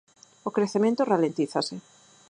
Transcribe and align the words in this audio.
O 0.47 0.49
crecemento 0.57 1.07
ralentízase. 1.11 1.75